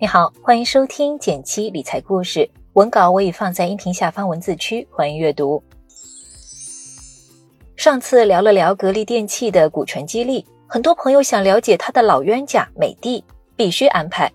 [0.00, 5.62] 你好，欢迎收听简七理财故事，文稿我已放在音频下方文字区，欢迎阅读。
[7.76, 13.22] 上次聊了聊格力电器的股权激励，很多朋友想了解他的老冤家美的，
[13.54, 14.32] 必须安排。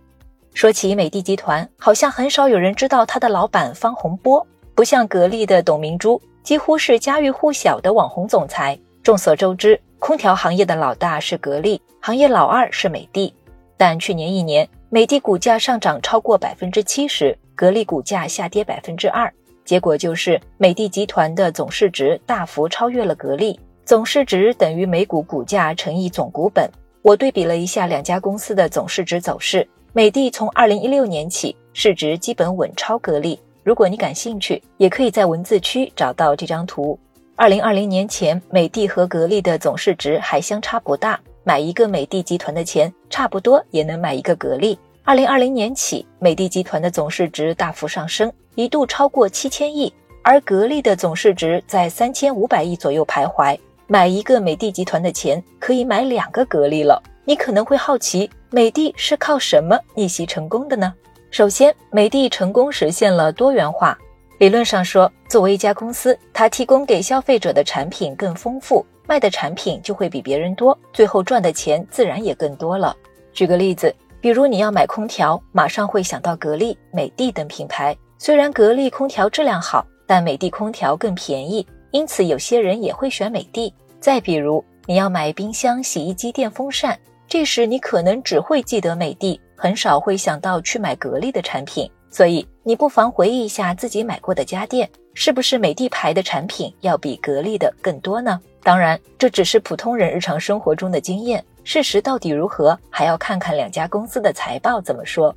[0.53, 4.45] 说起美的集团，好像很少有人知道他的老板方洪波，
[4.75, 8.79] 不像格力的董明珠，几乎是家喻户晓的网红总裁。
[9.01, 13.33] 众所周知，空调行业的老大是格力，行业老二是美的，
[13.75, 14.69] 但去年一年。
[14.89, 19.31] 美的股价上涨超过百分之七十，格力股价下跌百分之二，
[19.65, 26.69] 结果就是美的集团的总市值大幅超越了格力，总市值等于每股股价乘以总股本。
[27.01, 33.39] 我对比了一下两家公司的总市值走势，美的从二零一六年起市值基本稳超格力。
[33.63, 36.97] 如果你感兴趣，也可以在文字区找到这张图。
[37.35, 41.19] 二零二零年前，美的和格力的总市值还相差不大。
[41.47, 44.77] 买一个美的集团的钱，差不多也能买一个格力。
[45.03, 49.93] 二零二零年起，美的集团的总市值大幅上升，一度超过七千亿，
[50.23, 53.55] 而格力的总市值在三千五百亿左右徘徊。
[53.85, 56.99] 买一个美的集团的钱，可以买两个格力了。
[57.25, 60.91] 你可能会好奇，美的是靠什么逆袭成功的呢？
[61.29, 63.95] 首先，美的成功实现了多元化。
[64.37, 68.85] 理论上说，作为一家公司，它提供给消费者的产品更丰富。
[69.07, 72.93] 卖的产品就会比别人多，最后赚的钱自然也更多了。
[73.31, 77.95] 举个例子，比如你要买空调，马上会想到格力、美的等品牌。
[78.17, 83.73] 虽然格力空调质量好，但美的空调更便宜，因此有些人也会选美的。
[84.01, 91.89] 再比如你要买冰箱、洗衣机、电风扇，这时你可能只会记得美的，很少会想到去买格力的产品。
[92.15, 98.39] 所以你不妨回忆一下自己买过的家电，是不是美的牌的产品要比格力的更多呢？
[98.63, 101.43] 当然，这只是普通人日常生活中的经验。
[101.65, 105.35] 事实到底如何，还要看看两家公司的财报怎么说。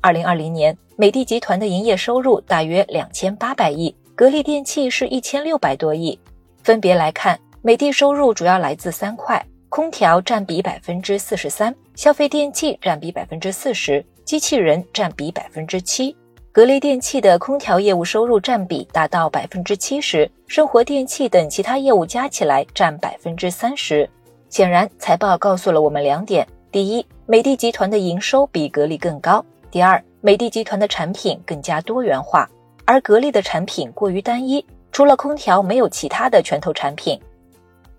[0.00, 6.18] 二零二零年，美的集团的营业收入大约两千八百亿，格力电器是一千六百多亿。
[6.62, 16.14] 分别来看，美的收入主要来自三块：空调占比百分之四十三，消费电器占比百分之四十，机器人占比百分之七。
[16.50, 24.08] 格力电器的空调业务收入占比达到百分之七十，生活电器等其他业务加起来占百分之三十。
[24.48, 32.50] 显然，财报告诉了我们两点：第一，美的集团的营收比格力更高；第二，美的集团的产品更加多元化，
[32.84, 37.20] 而格力的产品过于单一，除了空调没有其他的拳头产品。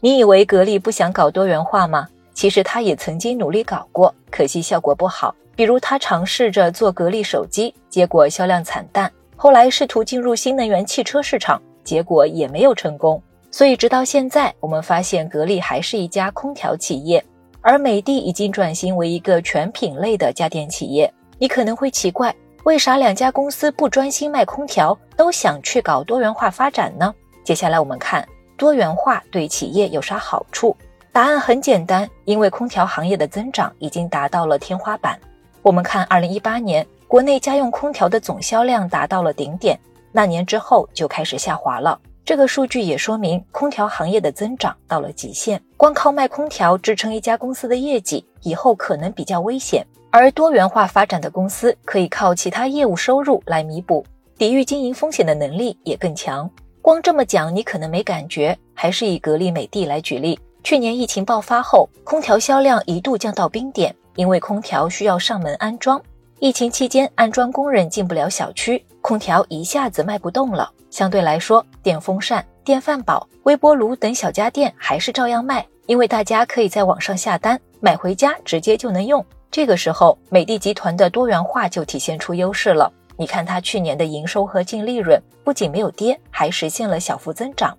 [0.02, 2.10] 你以为格力不想搞多元化吗？
[2.38, 5.34] 其实他也曾经努力搞过，可惜效果不好。
[5.56, 13.20] 比如他尝试着做格力手机，结果销量惨淡；后来试图进入新能源汽车市场，结果也没有成功。
[13.50, 17.26] 所以直到现在，我们发现格力还是一家空调企业，
[17.60, 21.12] 而美的已经转型为一个全品类的家电企业。
[21.40, 22.32] 你可能会奇怪，
[22.66, 27.12] 为啥两家公司不专心卖空调，都想去搞多元化发展呢？
[27.44, 28.24] 接下来我们看
[28.56, 30.78] 多元化对企业有啥好处？
[31.18, 35.20] 答案很简单，因为空调行业的增长已经达到了天花板。
[35.64, 39.80] 我们看，二零一八年国内家用空调的总销量达到了顶点，
[40.12, 42.00] 那年之后就开始下滑了。
[42.24, 49.84] 这个数据也说明空调行业的增长到了极限，光靠卖空调支撑一家公司的业绩，以后可能比较危险。
[50.12, 54.06] 而多元化发展的公司可以靠其他业务收入来弥补，
[54.38, 56.48] 抵御经营风险的能力也更强。
[56.80, 58.56] 光这么讲，你可能没感觉。
[58.76, 63.96] 还是以格力、美的来举例，去年疫情爆发后，空调销量一度降到冰点。
[64.16, 66.02] 因为空调需要上门安装，
[66.40, 70.68] 疫情期间安装工人进不了小区，空调一下子卖不动了。
[70.90, 79.24] 相对来说，电风扇、电饭煲、微波炉等小家电还是照样卖，因为大家可以在网上下单，买回家直接就能用。
[79.52, 82.92] 这个时候，美的集团的多元化就体现出优势了。
[83.18, 87.78] 你看，它去年的营收和净利润不仅没有跌，还实现了小幅增长。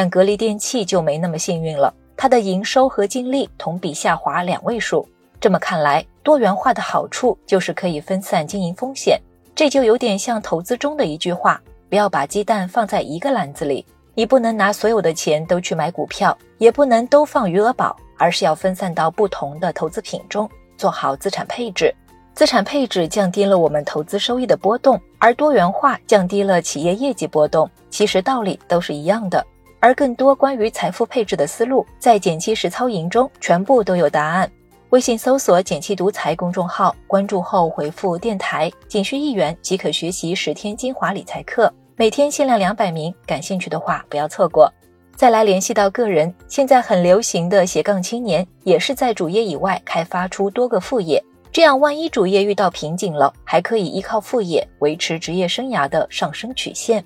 [0.00, 5.04] 但格力电器就没那么幸运了，它的营收和净利同比下滑两位数。
[5.40, 9.20] 这么看来，多元化的好处就是可以分散经营风险。
[9.56, 11.60] 这就有点像投资中的一句话：
[11.90, 13.84] 不要把鸡蛋放在一个篮子里。
[14.14, 21.92] 你不能拿所有的钱都去买股票，也不能都放余额宝，而是要分散到不同的投资品中，做好资产配置。
[22.34, 27.68] 资产配置降低了我们投资收益的波动，而多元化降低了企业业绩波动。
[27.90, 29.44] 其实道理都是一样的。
[29.80, 34.50] 而更多关于财富配置的思路，在减七实操营中全部都有答案。
[34.90, 44.72] 微信搜索“简七独裁”公众号，关注后回复“电台”，仅需一元即可学习十天精华理财课，每天限量两百名，感兴趣的话不要错过。
[45.14, 51.22] 再来联系到个人，现在很流行的斜杠青年，也是在主业以外开发出多个副业，
[51.52, 57.04] 这样万一主业遇到瓶颈了，还可以依靠副业维持职业生涯的上升曲线。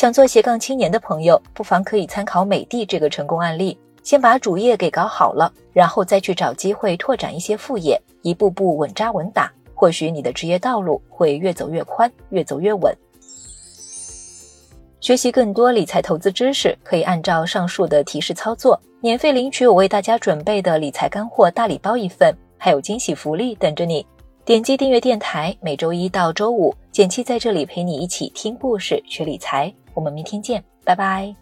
[0.00, 12.96] 想做斜杠青年的朋友，不妨可以参考美的这个成功案例，先把主业给搞好了，然后再去找机会拓展一些副业，一步步稳扎稳打，或许你的职业道路会越走越宽，越走越稳。
[15.02, 24.06] 学习更多理财投资知识，可以按照上述的提示操作，免费领取我为大家准备的理财干货大礼包一份，还有惊喜福利等着你。
[24.46, 29.70] 点击订阅电台，每周一到周五，简七在这里陪你一起听故事、学理财。
[29.94, 31.34] 我们明天见，拜拜。